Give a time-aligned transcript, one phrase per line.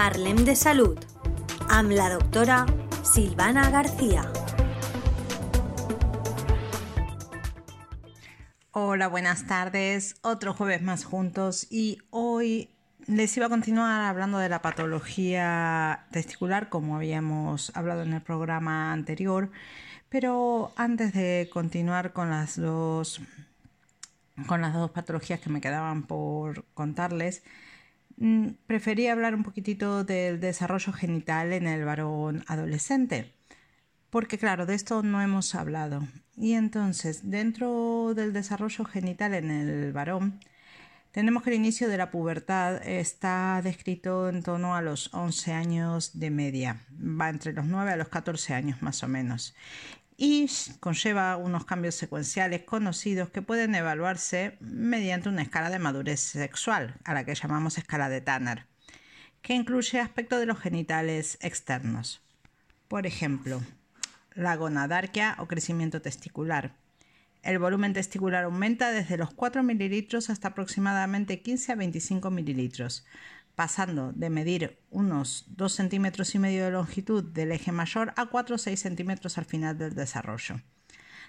[0.00, 0.96] Parlem de Salud
[1.68, 2.62] amb la doctora
[3.04, 4.22] Silvana García.
[8.70, 10.14] Hola, buenas tardes.
[10.22, 12.70] Otro jueves más juntos y hoy
[13.08, 18.94] les iba a continuar hablando de la patología testicular como habíamos hablado en el programa
[18.94, 19.50] anterior,
[20.08, 23.20] pero antes de continuar con las dos
[24.46, 27.42] con las dos patologías que me quedaban por contarles,
[28.66, 33.32] prefería hablar un poquitito del desarrollo genital en el varón adolescente,
[34.10, 36.06] porque claro, de esto no hemos hablado.
[36.36, 40.40] Y entonces, dentro del desarrollo genital en el varón,
[41.12, 46.18] tenemos que el inicio de la pubertad está descrito en torno a los 11 años
[46.18, 49.54] de media, va entre los 9 a los 14 años más o menos
[50.22, 56.96] y conlleva unos cambios secuenciales conocidos que pueden evaluarse mediante una escala de madurez sexual,
[57.04, 58.66] a la que llamamos escala de Tanner,
[59.40, 62.20] que incluye aspectos de los genitales externos.
[62.86, 63.62] Por ejemplo,
[64.34, 66.74] la gonadarquia o crecimiento testicular.
[67.42, 73.06] El volumen testicular aumenta desde los 4 mililitros hasta aproximadamente 15 a 25 mililitros,
[73.60, 78.54] pasando de medir unos 2 centímetros y medio de longitud del eje mayor a 4
[78.54, 80.62] o 6 centímetros al final del desarrollo.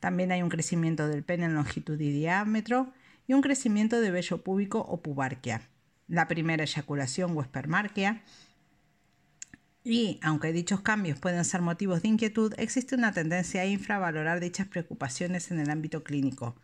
[0.00, 2.94] También hay un crecimiento del pene en longitud y diámetro
[3.26, 5.68] y un crecimiento de vello púbico o pubarquia.
[6.08, 8.22] La primera eyaculación o espermarquia.
[9.84, 14.66] Y aunque dichos cambios pueden ser motivos de inquietud, existe una tendencia a infravalorar dichas
[14.66, 16.56] preocupaciones en el ámbito clínico.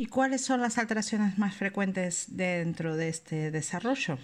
[0.00, 4.16] ¿Y cuáles son las alteraciones más frecuentes dentro de este desarrollo?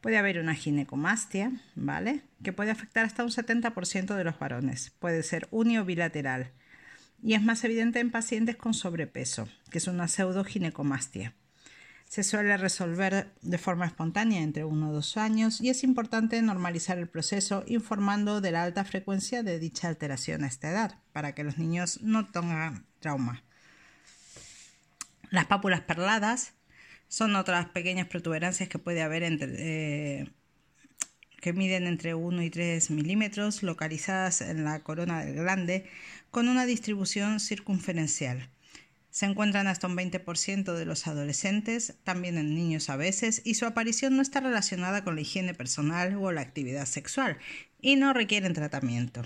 [0.00, 2.22] Puede haber una ginecomastia, ¿vale?
[2.42, 4.94] Que puede afectar hasta un 70% de los varones.
[4.98, 6.52] Puede ser uni bilateral.
[7.22, 11.34] Y es más evidente en pacientes con sobrepeso, que es una pseudoginecomastia.
[12.08, 16.96] Se suele resolver de forma espontánea entre uno o dos años y es importante normalizar
[16.96, 21.44] el proceso informando de la alta frecuencia de dicha alteración a esta edad, para que
[21.44, 23.44] los niños no tengan trauma.
[25.34, 26.52] Las pápulas perladas
[27.08, 30.30] son otras pequeñas protuberancias que puede haber entre, eh,
[31.40, 35.90] que miden entre 1 y 3 milímetros, localizadas en la corona del glande,
[36.30, 38.48] con una distribución circunferencial.
[39.10, 43.66] Se encuentran hasta un 20% de los adolescentes, también en niños a veces, y su
[43.66, 47.38] aparición no está relacionada con la higiene personal o la actividad sexual,
[47.80, 49.24] y no requieren tratamiento.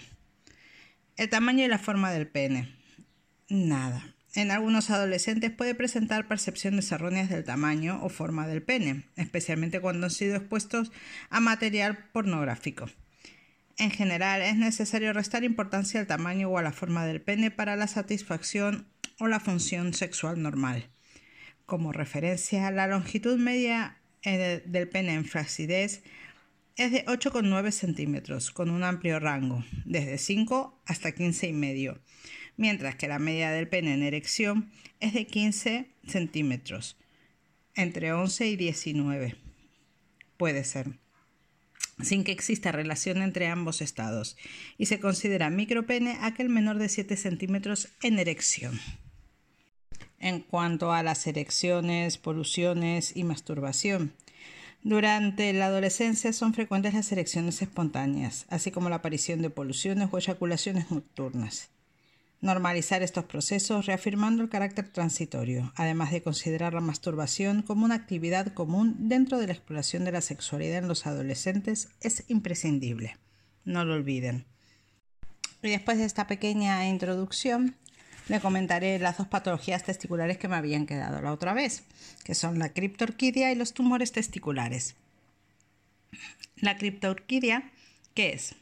[1.18, 2.74] El tamaño y la forma del pene.
[3.50, 4.14] Nada.
[4.34, 10.06] En algunos adolescentes puede presentar percepciones erróneas del tamaño o forma del pene, especialmente cuando
[10.06, 10.92] han sido expuestos
[11.30, 12.90] a material pornográfico.
[13.78, 17.76] En general, es necesario restar importancia al tamaño o a la forma del pene para
[17.76, 18.86] la satisfacción
[19.18, 20.90] o la función sexual normal.
[21.64, 26.02] Como referencia, la longitud media eh, del pene en flacidez
[26.76, 31.98] es de 8,9 centímetros, con un amplio rango, desde 5 hasta 15,5
[32.58, 34.70] mientras que la media del pene en erección
[35.00, 36.96] es de 15 centímetros,
[37.74, 39.36] entre 11 y 19.
[40.36, 40.90] Puede ser
[42.02, 44.36] sin que exista relación entre ambos estados,
[44.76, 48.78] y se considera micropene aquel menor de 7 centímetros en erección.
[50.20, 54.12] En cuanto a las erecciones, poluciones y masturbación,
[54.84, 60.18] durante la adolescencia son frecuentes las erecciones espontáneas, así como la aparición de poluciones o
[60.18, 61.68] eyaculaciones nocturnas
[62.40, 68.52] normalizar estos procesos reafirmando el carácter transitorio, además de considerar la masturbación como una actividad
[68.54, 73.16] común dentro de la exploración de la sexualidad en los adolescentes es imprescindible.
[73.64, 74.46] No lo olviden.
[75.62, 77.76] Y después de esta pequeña introducción,
[78.28, 81.82] le comentaré las dos patologías testiculares que me habían quedado la otra vez,
[82.24, 84.94] que son la criptorquidia y los tumores testiculares.
[86.56, 87.72] La criptorquidia,
[88.14, 88.54] ¿qué es?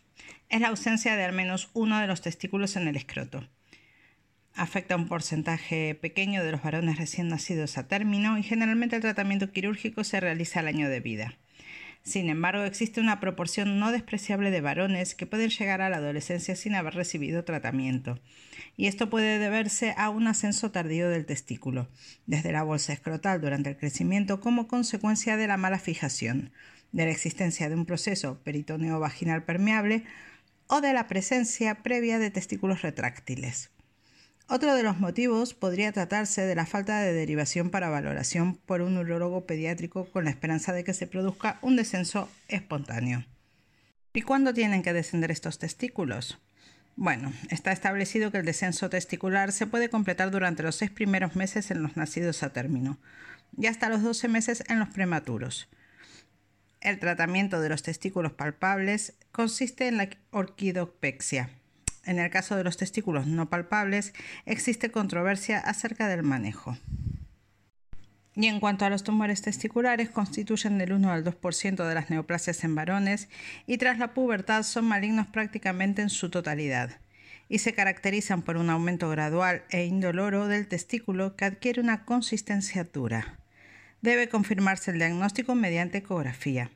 [0.49, 3.47] Es la ausencia de al menos uno de los testículos en el escroto
[4.57, 9.03] afecta a un porcentaje pequeño de los varones recién nacidos a término y generalmente el
[9.03, 11.35] tratamiento quirúrgico se realiza al año de vida.
[12.03, 16.55] Sin embargo, existe una proporción no despreciable de varones que pueden llegar a la adolescencia
[16.55, 18.21] sin haber recibido tratamiento,
[18.77, 21.89] y esto puede deberse a un ascenso tardío del testículo,
[22.27, 26.53] desde la bolsa escrotal durante el crecimiento como consecuencia de la mala fijación,
[26.93, 30.05] de la existencia de un proceso peritoneo vaginal permeable
[30.69, 33.71] o de la presencia previa de testículos retráctiles.
[34.49, 38.97] Otro de los motivos podría tratarse de la falta de derivación para valoración por un
[38.97, 43.25] urologo pediátrico con la esperanza de que se produzca un descenso espontáneo.
[44.13, 46.39] ¿Y cuándo tienen que descender estos testículos?
[46.95, 51.73] Bueno, está establecido que el descenso testicular se puede completar durante los seis primeros meses
[51.73, 52.99] en los nacidos a término
[53.59, 55.69] y hasta los 12 meses en los prematuros.
[56.81, 61.51] El tratamiento de los testículos palpables consiste en la orquidopexia.
[62.07, 64.15] En el caso de los testículos no palpables,
[64.47, 66.79] existe controversia acerca del manejo.
[68.35, 72.65] Y en cuanto a los tumores testiculares, constituyen del 1 al 2% de las neoplasias
[72.65, 73.29] en varones
[73.67, 77.01] y tras la pubertad son malignos prácticamente en su totalidad
[77.49, 82.85] y se caracterizan por un aumento gradual e indoloro del testículo que adquiere una consistencia
[82.85, 83.39] dura.
[84.03, 86.71] Debe confirmarse el diagnóstico mediante ecografía.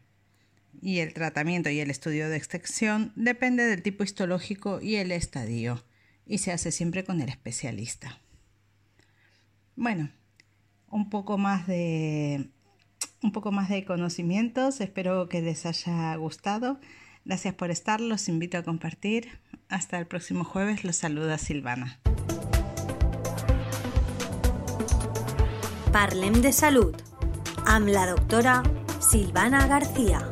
[0.83, 5.85] Y el tratamiento y el estudio de extensión depende del tipo histológico y el estadio,
[6.27, 8.19] y se hace siempre con el especialista.
[9.77, 10.11] Bueno,
[10.89, 12.51] un poco más de
[13.23, 14.81] un poco más de conocimientos.
[14.81, 16.81] Espero que les haya gustado.
[17.25, 19.41] Gracias por estar, los invito a compartir.
[19.69, 22.01] Hasta el próximo jueves, los saluda Silvana.
[25.93, 26.95] Parlem de salud.
[27.67, 28.63] Am la doctora
[29.01, 30.29] Silvana García.